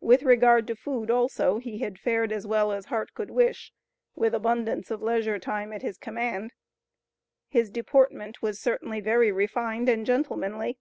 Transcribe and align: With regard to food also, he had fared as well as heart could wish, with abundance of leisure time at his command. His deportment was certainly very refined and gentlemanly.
With 0.00 0.24
regard 0.24 0.66
to 0.66 0.74
food 0.74 1.12
also, 1.12 1.58
he 1.58 1.78
had 1.78 1.96
fared 2.00 2.32
as 2.32 2.44
well 2.44 2.72
as 2.72 2.86
heart 2.86 3.14
could 3.14 3.30
wish, 3.30 3.72
with 4.16 4.34
abundance 4.34 4.90
of 4.90 5.00
leisure 5.00 5.38
time 5.38 5.72
at 5.72 5.80
his 5.82 5.96
command. 5.96 6.50
His 7.46 7.70
deportment 7.70 8.42
was 8.42 8.58
certainly 8.58 8.98
very 9.00 9.30
refined 9.30 9.88
and 9.88 10.04
gentlemanly. 10.04 10.80